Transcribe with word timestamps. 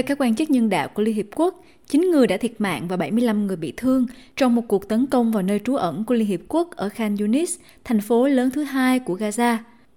Theo 0.00 0.06
các 0.06 0.20
quan 0.20 0.34
chức 0.34 0.50
nhân 0.50 0.68
đạo 0.68 0.88
của 0.88 1.02
Liên 1.02 1.14
Hiệp 1.14 1.26
Quốc, 1.34 1.64
9 1.86 2.10
người 2.10 2.26
đã 2.26 2.36
thiệt 2.36 2.52
mạng 2.58 2.88
và 2.88 2.96
75 2.96 3.46
người 3.46 3.56
bị 3.56 3.72
thương 3.76 4.06
trong 4.36 4.54
một 4.54 4.62
cuộc 4.68 4.88
tấn 4.88 5.06
công 5.06 5.32
vào 5.32 5.42
nơi 5.42 5.60
trú 5.64 5.74
ẩn 5.74 6.04
của 6.04 6.14
Liên 6.14 6.26
Hiệp 6.26 6.40
Quốc 6.48 6.70
ở 6.76 6.88
Khan 6.88 7.16
Yunis, 7.16 7.58
thành 7.84 8.00
phố 8.00 8.28
lớn 8.28 8.50
thứ 8.50 8.62
hai 8.62 8.98
của 8.98 9.16
Gaza. 9.16 9.56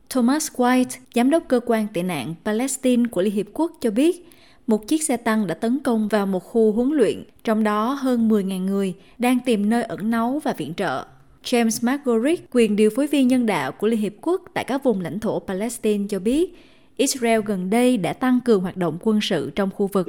Thomas 0.09 0.51
White, 0.51 0.99
giám 1.15 1.29
đốc 1.29 1.43
cơ 1.47 1.59
quan 1.65 1.87
tị 1.93 2.01
nạn 2.01 2.35
Palestine 2.45 3.03
của 3.11 3.21
Liên 3.21 3.33
Hiệp 3.33 3.45
Quốc 3.53 3.71
cho 3.81 3.91
biết, 3.91 4.29
một 4.67 4.87
chiếc 4.87 5.03
xe 5.03 5.17
tăng 5.17 5.47
đã 5.47 5.53
tấn 5.55 5.79
công 5.79 6.07
vào 6.07 6.25
một 6.25 6.43
khu 6.43 6.71
huấn 6.71 6.89
luyện, 6.89 7.23
trong 7.43 7.63
đó 7.63 7.93
hơn 7.93 8.29
10.000 8.29 8.65
người 8.65 8.93
đang 9.17 9.39
tìm 9.45 9.69
nơi 9.69 9.83
ẩn 9.83 10.11
náu 10.11 10.41
và 10.43 10.53
viện 10.53 10.73
trợ. 10.73 11.05
James 11.43 11.85
Margorick, 11.85 12.47
quyền 12.51 12.75
điều 12.75 12.89
phối 12.89 13.07
viên 13.07 13.27
nhân 13.27 13.45
đạo 13.45 13.71
của 13.71 13.87
Liên 13.87 13.99
Hiệp 13.99 14.13
Quốc 14.21 14.41
tại 14.53 14.63
các 14.63 14.83
vùng 14.83 15.01
lãnh 15.01 15.19
thổ 15.19 15.39
Palestine 15.39 16.05
cho 16.09 16.19
biết, 16.19 16.55
Israel 16.97 17.41
gần 17.45 17.69
đây 17.69 17.97
đã 17.97 18.13
tăng 18.13 18.39
cường 18.45 18.61
hoạt 18.61 18.77
động 18.77 18.97
quân 19.01 19.21
sự 19.21 19.51
trong 19.55 19.69
khu 19.71 19.87
vực. 19.87 20.07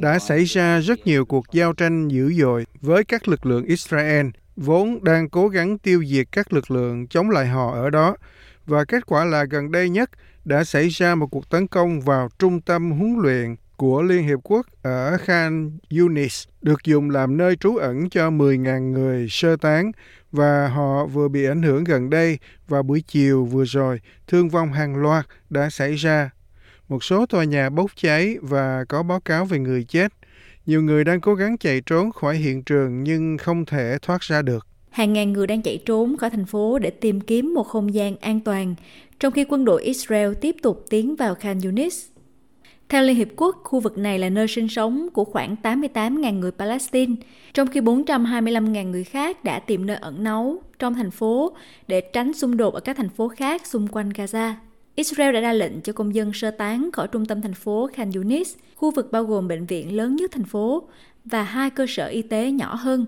Đã 0.00 0.18
xảy 0.18 0.44
ra 0.44 0.80
rất 0.80 1.06
nhiều 1.06 1.24
cuộc 1.24 1.44
giao 1.52 1.72
tranh 1.72 2.08
dữ 2.08 2.32
dội 2.32 2.66
với 2.80 3.04
các 3.04 3.28
lực 3.28 3.46
lượng 3.46 3.64
Israel 3.64 4.26
vốn 4.56 5.04
đang 5.04 5.28
cố 5.28 5.48
gắng 5.48 5.78
tiêu 5.78 6.04
diệt 6.04 6.26
các 6.32 6.52
lực 6.52 6.70
lượng 6.70 7.06
chống 7.06 7.30
lại 7.30 7.46
họ 7.46 7.72
ở 7.74 7.90
đó. 7.90 8.16
Và 8.66 8.84
kết 8.84 9.06
quả 9.06 9.24
là 9.24 9.44
gần 9.44 9.70
đây 9.70 9.88
nhất 9.88 10.10
đã 10.44 10.64
xảy 10.64 10.88
ra 10.88 11.14
một 11.14 11.26
cuộc 11.26 11.50
tấn 11.50 11.66
công 11.66 12.00
vào 12.00 12.28
trung 12.38 12.60
tâm 12.60 12.92
huấn 12.92 13.16
luyện 13.18 13.56
của 13.76 14.02
Liên 14.02 14.26
Hiệp 14.26 14.38
Quốc 14.42 14.66
ở 14.82 15.16
Khan 15.16 15.78
Yunis 15.98 16.44
được 16.62 16.84
dùng 16.84 17.10
làm 17.10 17.36
nơi 17.36 17.56
trú 17.56 17.76
ẩn 17.76 18.10
cho 18.10 18.30
10.000 18.30 18.90
người 18.90 19.26
sơ 19.30 19.56
tán 19.56 19.92
và 20.32 20.68
họ 20.68 21.06
vừa 21.06 21.28
bị 21.28 21.44
ảnh 21.44 21.62
hưởng 21.62 21.84
gần 21.84 22.10
đây 22.10 22.38
và 22.68 22.82
buổi 22.82 23.02
chiều 23.06 23.44
vừa 23.44 23.64
rồi 23.64 24.00
thương 24.26 24.48
vong 24.48 24.72
hàng 24.72 24.96
loạt 24.96 25.26
đã 25.50 25.70
xảy 25.70 25.94
ra. 25.94 26.30
Một 26.88 27.04
số 27.04 27.26
tòa 27.26 27.44
nhà 27.44 27.70
bốc 27.70 27.90
cháy 27.96 28.36
và 28.42 28.84
có 28.88 29.02
báo 29.02 29.20
cáo 29.20 29.44
về 29.44 29.58
người 29.58 29.84
chết. 29.84 30.12
Nhiều 30.66 30.82
người 30.82 31.04
đang 31.04 31.20
cố 31.20 31.34
gắng 31.34 31.58
chạy 31.58 31.80
trốn 31.86 32.12
khỏi 32.12 32.36
hiện 32.36 32.62
trường 32.62 33.02
nhưng 33.02 33.38
không 33.38 33.64
thể 33.64 33.98
thoát 34.02 34.20
ra 34.20 34.42
được. 34.42 34.66
Hàng 34.90 35.12
ngàn 35.12 35.32
người 35.32 35.46
đang 35.46 35.62
chạy 35.62 35.78
trốn 35.86 36.16
khỏi 36.16 36.30
thành 36.30 36.46
phố 36.46 36.78
để 36.78 36.90
tìm 36.90 37.20
kiếm 37.20 37.54
một 37.54 37.64
không 37.64 37.94
gian 37.94 38.16
an 38.16 38.40
toàn, 38.40 38.74
trong 39.20 39.32
khi 39.32 39.44
quân 39.48 39.64
đội 39.64 39.82
Israel 39.82 40.32
tiếp 40.40 40.56
tục 40.62 40.84
tiến 40.90 41.16
vào 41.16 41.34
Khan 41.34 41.60
Yunis. 41.60 42.13
Theo 42.88 43.02
Liên 43.02 43.16
Hiệp 43.16 43.28
Quốc, 43.36 43.56
khu 43.64 43.80
vực 43.80 43.98
này 43.98 44.18
là 44.18 44.28
nơi 44.28 44.48
sinh 44.48 44.68
sống 44.68 45.08
của 45.12 45.24
khoảng 45.24 45.56
88.000 45.62 46.38
người 46.38 46.50
Palestine, 46.50 47.14
trong 47.54 47.68
khi 47.68 47.80
425.000 47.80 48.90
người 48.90 49.04
khác 49.04 49.44
đã 49.44 49.58
tìm 49.58 49.86
nơi 49.86 49.96
ẩn 49.96 50.24
náu 50.24 50.58
trong 50.78 50.94
thành 50.94 51.10
phố 51.10 51.56
để 51.88 52.00
tránh 52.00 52.32
xung 52.32 52.56
đột 52.56 52.74
ở 52.74 52.80
các 52.80 52.96
thành 52.96 53.08
phố 53.08 53.28
khác 53.28 53.66
xung 53.66 53.88
quanh 53.88 54.08
Gaza. 54.08 54.52
Israel 54.94 55.34
đã 55.34 55.40
ra 55.40 55.52
lệnh 55.52 55.80
cho 55.80 55.92
công 55.92 56.14
dân 56.14 56.32
sơ 56.32 56.50
tán 56.50 56.90
khỏi 56.92 57.08
trung 57.08 57.26
tâm 57.26 57.40
thành 57.40 57.54
phố 57.54 57.88
Khan 57.94 58.12
Yunis, 58.12 58.54
khu 58.74 58.90
vực 58.90 59.12
bao 59.12 59.24
gồm 59.24 59.48
bệnh 59.48 59.66
viện 59.66 59.96
lớn 59.96 60.16
nhất 60.16 60.30
thành 60.30 60.44
phố 60.44 60.88
và 61.24 61.42
hai 61.42 61.70
cơ 61.70 61.86
sở 61.88 62.06
y 62.06 62.22
tế 62.22 62.50
nhỏ 62.50 62.74
hơn, 62.74 63.06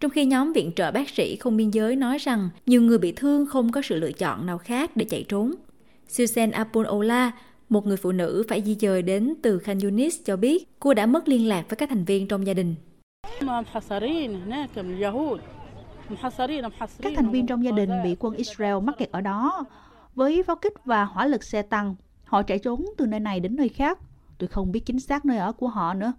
trong 0.00 0.10
khi 0.10 0.24
nhóm 0.24 0.52
viện 0.52 0.72
trợ 0.76 0.90
bác 0.90 1.08
sĩ 1.08 1.36
không 1.36 1.56
biên 1.56 1.70
giới 1.70 1.96
nói 1.96 2.18
rằng 2.18 2.48
nhiều 2.66 2.82
người 2.82 2.98
bị 2.98 3.12
thương 3.12 3.46
không 3.46 3.72
có 3.72 3.82
sự 3.82 3.96
lựa 3.96 4.12
chọn 4.12 4.46
nào 4.46 4.58
khác 4.58 4.96
để 4.96 5.04
chạy 5.04 5.24
trốn. 5.28 5.54
Susan 6.08 6.50
Apunola 6.50 7.32
một 7.68 7.86
người 7.86 7.96
phụ 7.96 8.12
nữ 8.12 8.44
phải 8.48 8.62
di 8.62 8.74
dời 8.74 9.02
đến 9.02 9.34
từ 9.42 9.58
Khan 9.58 9.78
Yunis 9.78 10.16
cho 10.24 10.36
biết 10.36 10.80
cô 10.80 10.94
đã 10.94 11.06
mất 11.06 11.28
liên 11.28 11.48
lạc 11.48 11.64
với 11.68 11.76
các 11.76 11.88
thành 11.88 12.04
viên 12.04 12.28
trong 12.28 12.46
gia 12.46 12.54
đình. 12.54 12.74
Các 17.02 17.12
thành 17.16 17.30
viên 17.30 17.46
trong 17.46 17.64
gia 17.64 17.70
đình 17.70 17.90
bị 18.04 18.16
quân 18.18 18.34
Israel 18.34 18.80
mắc 18.82 18.98
kẹt 18.98 19.10
ở 19.10 19.20
đó. 19.20 19.64
Với 20.14 20.42
pháo 20.42 20.56
kích 20.56 20.84
và 20.84 21.04
hỏa 21.04 21.26
lực 21.26 21.44
xe 21.44 21.62
tăng, 21.62 21.94
họ 22.24 22.42
chạy 22.42 22.58
trốn 22.58 22.84
từ 22.96 23.06
nơi 23.06 23.20
này 23.20 23.40
đến 23.40 23.56
nơi 23.56 23.68
khác. 23.68 23.98
Tôi 24.38 24.48
không 24.48 24.72
biết 24.72 24.86
chính 24.86 25.00
xác 25.00 25.24
nơi 25.24 25.38
ở 25.38 25.52
của 25.52 25.68
họ 25.68 25.94
nữa. 25.94 26.12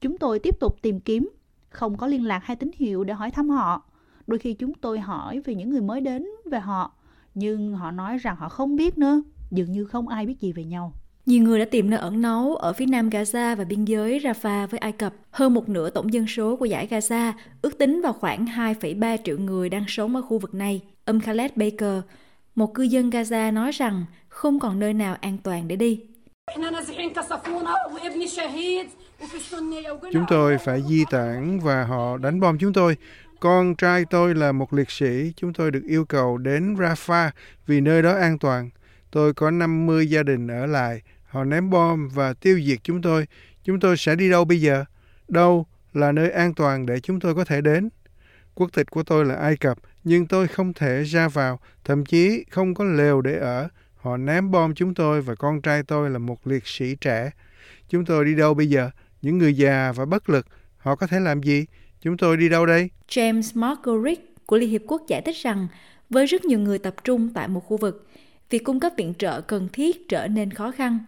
Chúng 0.00 0.18
tôi 0.18 0.38
tiếp 0.38 0.60
tục 0.60 0.76
tìm 0.82 1.00
kiếm, 1.00 1.30
không 1.68 1.96
có 1.96 2.06
liên 2.06 2.26
lạc 2.26 2.40
hay 2.44 2.56
tín 2.56 2.70
hiệu 2.74 3.04
để 3.04 3.14
hỏi 3.14 3.30
thăm 3.30 3.50
họ. 3.50 3.82
Đôi 4.26 4.38
khi 4.38 4.54
chúng 4.54 4.74
tôi 4.74 5.00
hỏi 5.00 5.40
về 5.40 5.54
những 5.54 5.70
người 5.70 5.80
mới 5.80 6.00
đến 6.00 6.26
về 6.50 6.60
họ, 6.60 6.92
nhưng 7.34 7.74
họ 7.74 7.90
nói 7.90 8.18
rằng 8.18 8.36
họ 8.36 8.48
không 8.48 8.76
biết 8.76 8.98
nữa 8.98 9.22
dường 9.50 9.72
như 9.72 9.84
không 9.84 10.08
ai 10.08 10.26
biết 10.26 10.40
gì 10.40 10.52
về 10.52 10.64
nhau. 10.64 10.92
Nhiều 11.26 11.42
người 11.42 11.58
đã 11.58 11.64
tìm 11.70 11.90
nơi 11.90 12.00
ẩn 12.00 12.22
náu 12.22 12.56
ở 12.56 12.72
phía 12.72 12.86
nam 12.86 13.10
Gaza 13.10 13.56
và 13.56 13.64
biên 13.64 13.84
giới 13.84 14.20
Rafah 14.20 14.66
với 14.66 14.78
Ai 14.78 14.92
Cập. 14.92 15.14
Hơn 15.30 15.54
một 15.54 15.68
nửa 15.68 15.90
tổng 15.90 16.12
dân 16.12 16.26
số 16.26 16.56
của 16.56 16.64
giải 16.64 16.88
Gaza 16.90 17.32
ước 17.62 17.78
tính 17.78 18.00
vào 18.02 18.12
khoảng 18.12 18.44
2,3 18.44 19.18
triệu 19.24 19.38
người 19.38 19.68
đang 19.68 19.84
sống 19.88 20.16
ở 20.16 20.22
khu 20.22 20.38
vực 20.38 20.54
này. 20.54 20.80
Ông 21.04 21.20
Khaled 21.20 21.50
Baker, 21.56 22.02
một 22.54 22.74
cư 22.74 22.82
dân 22.82 23.10
Gaza 23.10 23.52
nói 23.52 23.70
rằng 23.70 24.04
không 24.28 24.58
còn 24.60 24.78
nơi 24.78 24.94
nào 24.94 25.16
an 25.20 25.38
toàn 25.42 25.68
để 25.68 25.76
đi. 25.76 26.00
Chúng 30.12 30.24
tôi 30.28 30.58
phải 30.58 30.82
di 30.88 31.04
tản 31.10 31.60
và 31.60 31.84
họ 31.84 32.16
đánh 32.16 32.40
bom 32.40 32.58
chúng 32.58 32.72
tôi. 32.72 32.96
Con 33.40 33.74
trai 33.74 34.04
tôi 34.10 34.34
là 34.34 34.52
một 34.52 34.72
liệt 34.72 34.90
sĩ, 34.90 35.32
chúng 35.36 35.52
tôi 35.52 35.70
được 35.70 35.82
yêu 35.88 36.04
cầu 36.04 36.38
đến 36.38 36.74
Rafah 36.74 37.30
vì 37.66 37.80
nơi 37.80 38.02
đó 38.02 38.12
an 38.12 38.38
toàn. 38.38 38.70
Tôi 39.10 39.34
có 39.34 39.50
50 39.50 40.06
gia 40.06 40.22
đình 40.22 40.48
ở 40.48 40.66
lại. 40.66 41.02
Họ 41.24 41.44
ném 41.44 41.70
bom 41.70 42.08
và 42.08 42.32
tiêu 42.32 42.60
diệt 42.64 42.78
chúng 42.82 43.02
tôi. 43.02 43.26
Chúng 43.64 43.80
tôi 43.80 43.96
sẽ 43.96 44.16
đi 44.16 44.30
đâu 44.30 44.44
bây 44.44 44.60
giờ? 44.60 44.84
Đâu 45.28 45.66
là 45.92 46.12
nơi 46.12 46.30
an 46.30 46.54
toàn 46.54 46.86
để 46.86 47.00
chúng 47.00 47.20
tôi 47.20 47.34
có 47.34 47.44
thể 47.44 47.60
đến? 47.60 47.88
Quốc 48.54 48.70
tịch 48.72 48.90
của 48.90 49.02
tôi 49.02 49.24
là 49.24 49.34
Ai 49.34 49.56
Cập, 49.56 49.78
nhưng 50.04 50.26
tôi 50.26 50.48
không 50.48 50.72
thể 50.72 51.02
ra 51.02 51.28
vào, 51.28 51.60
thậm 51.84 52.04
chí 52.04 52.44
không 52.50 52.74
có 52.74 52.84
lều 52.84 53.20
để 53.20 53.38
ở. 53.38 53.68
Họ 53.96 54.16
ném 54.16 54.50
bom 54.50 54.74
chúng 54.74 54.94
tôi 54.94 55.22
và 55.22 55.34
con 55.34 55.60
trai 55.60 55.82
tôi 55.82 56.10
là 56.10 56.18
một 56.18 56.46
liệt 56.46 56.66
sĩ 56.66 56.96
trẻ. 57.00 57.30
Chúng 57.88 58.04
tôi 58.04 58.24
đi 58.24 58.34
đâu 58.34 58.54
bây 58.54 58.66
giờ? 58.66 58.90
Những 59.22 59.38
người 59.38 59.54
già 59.54 59.92
và 59.92 60.04
bất 60.04 60.28
lực, 60.30 60.46
họ 60.76 60.96
có 60.96 61.06
thể 61.06 61.20
làm 61.20 61.42
gì? 61.42 61.66
Chúng 62.00 62.16
tôi 62.16 62.36
đi 62.36 62.48
đâu 62.48 62.66
đây? 62.66 62.90
James 63.08 63.50
Margorick 63.54 64.46
của 64.46 64.58
Liên 64.58 64.70
Hiệp 64.70 64.82
Quốc 64.86 65.02
giải 65.08 65.22
thích 65.22 65.36
rằng 65.42 65.68
với 66.10 66.26
rất 66.26 66.44
nhiều 66.44 66.58
người 66.58 66.78
tập 66.78 66.94
trung 67.04 67.30
tại 67.34 67.48
một 67.48 67.60
khu 67.60 67.76
vực, 67.76 68.08
việc 68.50 68.64
cung 68.64 68.80
cấp 68.80 68.92
viện 68.96 69.14
trợ 69.18 69.40
cần 69.40 69.68
thiết 69.72 70.08
trở 70.08 70.28
nên 70.28 70.50
khó 70.50 70.70
khăn. 70.70 70.98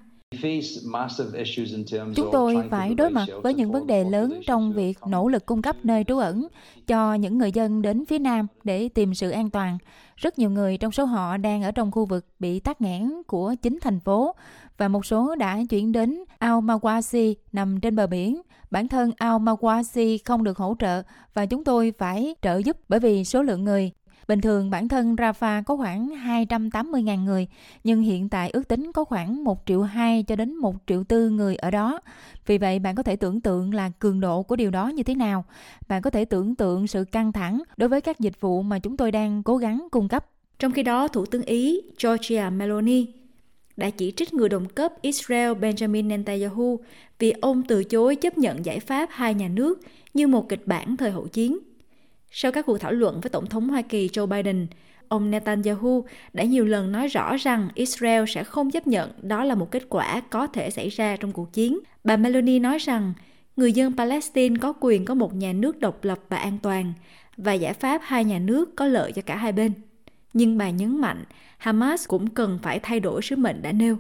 Chúng 2.15 2.29
tôi 2.33 2.57
phải 2.71 2.95
đối 2.95 3.11
mặt 3.11 3.27
với 3.43 3.55
những 3.55 3.73
vấn 3.73 3.87
đề 3.87 4.05
lớn 4.05 4.41
trong 4.47 4.73
việc 4.73 4.99
nỗ 5.07 5.29
lực 5.29 5.47
cung 5.47 5.63
cấp 5.63 5.77
nơi 5.83 6.05
trú 6.05 6.19
ẩn 6.19 6.49
cho 6.87 7.15
những 7.15 7.39
người 7.39 7.53
dân 7.53 7.83
đến 7.83 8.05
phía 8.05 8.19
Nam 8.19 8.47
để 8.65 8.89
tìm 8.89 9.15
sự 9.15 9.31
an 9.31 9.51
toàn. 9.51 9.79
Rất 10.17 10.39
nhiều 10.39 10.51
người 10.51 10.77
trong 10.77 10.93
số 10.93 11.05
họ 11.05 11.37
đang 11.37 11.63
ở 11.63 11.71
trong 11.71 11.91
khu 11.91 12.05
vực 12.05 12.27
bị 12.39 12.61
tắc 12.61 12.81
nghẽn 12.81 13.13
của 13.27 13.55
chính 13.63 13.79
thành 13.83 14.01
phố 14.01 14.35
và 14.79 14.89
một 14.89 15.07
số 15.07 15.35
đã 15.35 15.59
chuyển 15.71 15.93
đến 15.93 16.25
Al 16.39 16.53
Mawasi 16.53 17.35
nằm 17.53 17.81
trên 17.81 17.97
bờ 17.97 18.07
biển. 18.07 18.43
Bản 18.71 18.89
thân 18.89 19.13
Al 19.17 19.37
Mawasi 19.37 20.19
không 20.25 20.45
được 20.45 20.59
hỗ 20.59 20.77
trợ 20.79 21.03
và 21.35 21.47
chúng 21.47 21.65
tôi 21.65 21.93
phải 21.99 22.35
trợ 22.43 22.59
giúp 22.65 22.77
bởi 22.89 23.01
vì 23.01 23.25
số 23.25 23.43
lượng 23.43 23.65
người 23.65 23.93
Bình 24.29 24.41
thường 24.41 24.71
bản 24.71 24.89
thân 24.89 25.15
Rafah 25.15 25.63
có 25.63 25.77
khoảng 25.77 26.09
280.000 26.09 27.25
người, 27.25 27.47
nhưng 27.85 28.03
hiện 28.03 28.29
tại 28.29 28.51
ước 28.51 28.69
tính 28.69 28.93
có 28.93 29.05
khoảng 29.05 29.45
1 29.45 29.63
triệu 29.67 29.83
2 29.83 30.23
cho 30.23 30.37
đến 30.37 30.55
1 30.55 30.77
triệu 30.87 31.05
4 31.09 31.37
người 31.37 31.57
ở 31.57 31.71
đó. 31.71 32.01
Vì 32.47 32.59
vậy 32.59 32.79
bạn 32.79 32.95
có 32.95 33.03
thể 33.03 33.17
tưởng 33.17 33.41
tượng 33.41 33.75
là 33.75 33.91
cường 33.99 34.21
độ 34.21 34.43
của 34.43 34.57
điều 34.57 34.71
đó 34.71 34.89
như 34.89 35.03
thế 35.03 35.15
nào. 35.15 35.45
Bạn 35.89 36.03
có 36.03 36.11
thể 36.11 36.25
tưởng 36.25 36.55
tượng 36.55 36.87
sự 36.87 37.05
căng 37.05 37.33
thẳng 37.33 37.63
đối 37.77 37.89
với 37.89 38.01
các 38.01 38.21
dịch 38.21 38.41
vụ 38.41 38.63
mà 38.63 38.79
chúng 38.79 38.97
tôi 38.97 39.13
đang 39.13 39.43
cố 39.43 39.57
gắng 39.57 39.89
cung 39.91 40.09
cấp. 40.09 40.27
Trong 40.59 40.73
khi 40.73 40.83
đó, 40.83 41.09
Thủ 41.09 41.27
tướng 41.27 41.43
Ý 41.43 41.81
Georgia 42.03 42.51
Meloni 42.51 43.07
đã 43.77 43.91
chỉ 43.91 44.13
trích 44.17 44.35
người 44.35 44.49
đồng 44.49 44.69
cấp 44.69 44.93
Israel 45.03 45.53
Benjamin 45.53 46.07
Netanyahu 46.07 46.81
vì 47.19 47.31
ông 47.31 47.63
từ 47.63 47.85
chối 47.85 48.17
chấp 48.17 48.39
nhận 48.39 48.65
giải 48.65 48.81
pháp 48.81 49.09
hai 49.13 49.35
nhà 49.35 49.49
nước 49.49 49.81
như 50.15 50.27
một 50.27 50.49
kịch 50.49 50.67
bản 50.67 50.97
thời 50.97 51.11
hậu 51.11 51.29
chiến. 51.29 51.59
Sau 52.31 52.53
các 52.53 52.67
cuộc 52.67 52.79
thảo 52.79 52.93
luận 52.93 53.21
với 53.21 53.31
Tổng 53.31 53.47
thống 53.47 53.69
Hoa 53.69 53.83
Kỳ 53.83 54.09
Joe 54.09 54.27
Biden, 54.27 54.67
ông 55.09 55.31
Netanyahu 55.31 56.05
đã 56.33 56.45
nhiều 56.45 56.65
lần 56.65 56.93
nói 56.93 57.09
rõ 57.09 57.37
rằng 57.37 57.69
Israel 57.75 58.25
sẽ 58.29 58.45
không 58.45 58.71
chấp 58.71 58.87
nhận 58.87 59.11
đó 59.23 59.45
là 59.45 59.55
một 59.55 59.71
kết 59.71 59.83
quả 59.89 60.21
có 60.21 60.47
thể 60.47 60.71
xảy 60.71 60.89
ra 60.89 61.17
trong 61.17 61.33
cuộc 61.33 61.53
chiến. 61.53 61.79
Bà 62.05 62.17
Meloni 62.17 62.59
nói 62.59 62.79
rằng 62.79 63.15
người 63.57 63.73
dân 63.73 63.97
Palestine 63.97 64.57
có 64.61 64.73
quyền 64.81 65.05
có 65.05 65.15
một 65.15 65.35
nhà 65.35 65.53
nước 65.53 65.79
độc 65.79 66.05
lập 66.05 66.19
và 66.29 66.37
an 66.37 66.59
toàn 66.63 66.93
và 67.37 67.53
giải 67.53 67.73
pháp 67.73 68.01
hai 68.05 68.25
nhà 68.25 68.39
nước 68.39 68.77
có 68.77 68.87
lợi 68.87 69.13
cho 69.13 69.23
cả 69.23 69.37
hai 69.37 69.53
bên. 69.53 69.73
Nhưng 70.33 70.59
bà 70.59 70.71
nhấn 70.71 71.01
mạnh 71.01 71.25
Hamas 71.59 72.09
cũng 72.09 72.27
cần 72.31 72.59
phải 72.63 72.79
thay 72.79 73.01
đổi 73.01 73.23
sứ 73.23 73.37
mệnh 73.37 73.63
đã 73.63 73.73
nêu. 73.73 73.97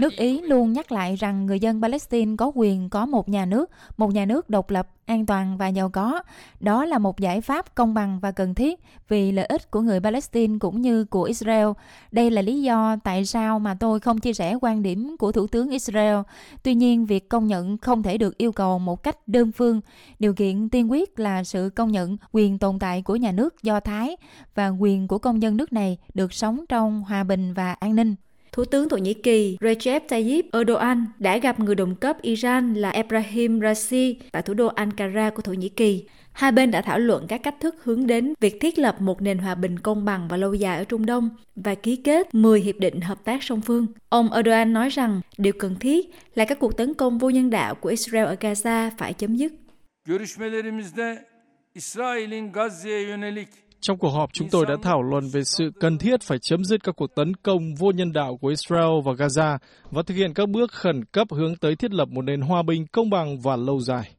Nước 0.00 0.12
Ý 0.16 0.40
luôn 0.40 0.72
nhắc 0.72 0.92
lại 0.92 1.16
rằng 1.16 1.46
người 1.46 1.60
dân 1.60 1.82
Palestine 1.82 2.36
có 2.38 2.52
quyền 2.54 2.90
có 2.90 3.06
một 3.06 3.28
nhà 3.28 3.44
nước, 3.44 3.70
một 3.96 4.12
nhà 4.14 4.24
nước 4.24 4.50
độc 4.50 4.70
lập, 4.70 4.88
an 5.06 5.26
toàn 5.26 5.56
và 5.58 5.68
giàu 5.68 5.88
có. 5.88 6.22
Đó 6.60 6.84
là 6.84 6.98
một 6.98 7.20
giải 7.20 7.40
pháp 7.40 7.74
công 7.74 7.94
bằng 7.94 8.20
và 8.20 8.30
cần 8.30 8.54
thiết 8.54 8.80
vì 9.08 9.32
lợi 9.32 9.46
ích 9.46 9.70
của 9.70 9.80
người 9.80 10.00
Palestine 10.00 10.58
cũng 10.60 10.82
như 10.82 11.04
của 11.04 11.22
Israel. 11.22 11.68
Đây 12.12 12.30
là 12.30 12.42
lý 12.42 12.62
do 12.62 12.96
tại 13.04 13.24
sao 13.24 13.58
mà 13.58 13.76
tôi 13.80 14.00
không 14.00 14.18
chia 14.18 14.32
sẻ 14.32 14.54
quan 14.60 14.82
điểm 14.82 15.16
của 15.16 15.32
Thủ 15.32 15.46
tướng 15.46 15.70
Israel. 15.70 16.16
Tuy 16.62 16.74
nhiên, 16.74 17.06
việc 17.06 17.28
công 17.28 17.46
nhận 17.46 17.78
không 17.78 18.02
thể 18.02 18.18
được 18.18 18.38
yêu 18.38 18.52
cầu 18.52 18.78
một 18.78 19.02
cách 19.02 19.28
đơn 19.28 19.52
phương. 19.52 19.80
Điều 20.18 20.34
kiện 20.34 20.68
tiên 20.68 20.90
quyết 20.90 21.18
là 21.18 21.44
sự 21.44 21.70
công 21.74 21.92
nhận 21.92 22.16
quyền 22.32 22.58
tồn 22.58 22.78
tại 22.78 23.02
của 23.02 23.16
nhà 23.16 23.32
nước 23.32 23.62
Do 23.62 23.80
Thái 24.06 24.16
và 24.54 24.68
quyền 24.68 25.08
của 25.08 25.18
công 25.18 25.42
dân 25.42 25.56
nước 25.56 25.72
này 25.72 25.98
được 26.14 26.32
sống 26.32 26.64
trong 26.68 27.02
hòa 27.02 27.24
bình 27.24 27.54
và 27.54 27.72
an 27.72 27.96
ninh. 27.96 28.14
Thủ 28.52 28.64
tướng 28.64 28.88
Thổ 28.88 28.96
Nhĩ 28.96 29.14
Kỳ 29.14 29.56
Recep 29.60 30.08
Tayyip 30.08 30.46
Erdogan 30.52 31.06
đã 31.18 31.38
gặp 31.38 31.60
người 31.60 31.74
đồng 31.74 31.94
cấp 31.94 32.22
Iran 32.22 32.74
là 32.74 32.90
Ebrahim 32.90 33.60
Raisi 33.60 34.16
tại 34.32 34.42
thủ 34.42 34.54
đô 34.54 34.66
Ankara 34.66 35.30
của 35.30 35.42
Thổ 35.42 35.52
Nhĩ 35.52 35.68
Kỳ. 35.68 36.04
Hai 36.32 36.52
bên 36.52 36.70
đã 36.70 36.82
thảo 36.82 36.98
luận 36.98 37.26
các 37.26 37.42
cách 37.42 37.54
thức 37.60 37.76
hướng 37.84 38.06
đến 38.06 38.34
việc 38.40 38.60
thiết 38.60 38.78
lập 38.78 39.00
một 39.00 39.22
nền 39.22 39.38
hòa 39.38 39.54
bình 39.54 39.78
công 39.78 40.04
bằng 40.04 40.28
và 40.28 40.36
lâu 40.36 40.54
dài 40.54 40.78
ở 40.78 40.84
Trung 40.84 41.06
Đông 41.06 41.30
và 41.56 41.74
ký 41.74 41.96
kết 41.96 42.34
10 42.34 42.60
hiệp 42.60 42.76
định 42.78 43.00
hợp 43.00 43.24
tác 43.24 43.42
song 43.42 43.60
phương. 43.60 43.86
Ông 44.08 44.32
Erdogan 44.32 44.72
nói 44.72 44.88
rằng 44.88 45.20
điều 45.38 45.52
cần 45.58 45.76
thiết 45.80 46.10
là 46.34 46.44
các 46.44 46.58
cuộc 46.58 46.76
tấn 46.76 46.94
công 46.94 47.18
vô 47.18 47.30
nhân 47.30 47.50
đạo 47.50 47.74
của 47.74 47.88
Israel 47.88 48.24
ở 48.26 48.36
Gaza 48.40 48.90
phải 48.98 49.12
chấm 49.12 49.36
dứt. 49.36 49.52
Görüşmelerimizde 50.08 51.16
İsrail'in 51.74 52.52
Gazze'ye 52.52 53.08
yönelik 53.08 53.48
trong 53.86 53.98
cuộc 53.98 54.10
họp, 54.10 54.32
chúng 54.32 54.48
tôi 54.48 54.66
đã 54.66 54.74
thảo 54.82 55.02
luận 55.02 55.28
về 55.32 55.44
sự 55.44 55.70
cần 55.80 55.98
thiết 55.98 56.22
phải 56.22 56.38
chấm 56.38 56.64
dứt 56.64 56.84
các 56.84 56.96
cuộc 56.96 57.14
tấn 57.14 57.36
công 57.36 57.74
vô 57.74 57.90
nhân 57.90 58.12
đạo 58.12 58.36
của 58.36 58.48
Israel 58.48 59.00
và 59.04 59.12
Gaza 59.12 59.58
và 59.90 60.02
thực 60.02 60.14
hiện 60.14 60.34
các 60.34 60.48
bước 60.48 60.72
khẩn 60.72 61.04
cấp 61.04 61.28
hướng 61.30 61.56
tới 61.56 61.76
thiết 61.76 61.92
lập 61.92 62.08
một 62.08 62.22
nền 62.22 62.40
hòa 62.40 62.62
bình 62.62 62.86
công 62.86 63.10
bằng 63.10 63.40
và 63.40 63.56
lâu 63.56 63.80
dài. 63.80 64.10